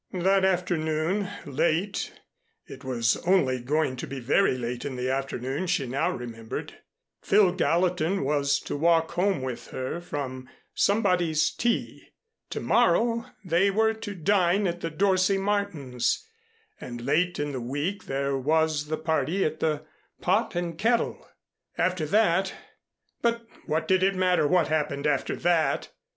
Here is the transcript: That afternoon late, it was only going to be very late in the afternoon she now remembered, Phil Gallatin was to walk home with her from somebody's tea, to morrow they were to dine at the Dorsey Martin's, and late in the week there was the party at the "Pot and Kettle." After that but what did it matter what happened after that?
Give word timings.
That 0.13 0.43
afternoon 0.43 1.29
late, 1.45 2.11
it 2.65 2.83
was 2.83 3.17
only 3.17 3.59
going 3.59 3.97
to 3.97 4.07
be 4.07 4.19
very 4.19 4.57
late 4.57 4.83
in 4.83 4.95
the 4.95 5.11
afternoon 5.11 5.67
she 5.67 5.85
now 5.85 6.09
remembered, 6.09 6.73
Phil 7.21 7.51
Gallatin 7.51 8.23
was 8.23 8.59
to 8.61 8.75
walk 8.75 9.11
home 9.11 9.43
with 9.43 9.67
her 9.67 9.99
from 10.01 10.49
somebody's 10.73 11.51
tea, 11.51 12.03
to 12.49 12.59
morrow 12.59 13.27
they 13.45 13.69
were 13.69 13.93
to 13.93 14.15
dine 14.15 14.65
at 14.65 14.81
the 14.81 14.89
Dorsey 14.89 15.37
Martin's, 15.37 16.25
and 16.79 17.05
late 17.05 17.37
in 17.39 17.51
the 17.51 17.61
week 17.61 18.05
there 18.05 18.35
was 18.35 18.85
the 18.87 18.97
party 18.97 19.45
at 19.45 19.59
the 19.59 19.85
"Pot 20.19 20.55
and 20.55 20.79
Kettle." 20.79 21.27
After 21.77 22.07
that 22.07 22.55
but 23.21 23.45
what 23.67 23.87
did 23.87 24.01
it 24.01 24.15
matter 24.15 24.47
what 24.47 24.67
happened 24.67 25.05
after 25.05 25.35
that? 25.35 25.89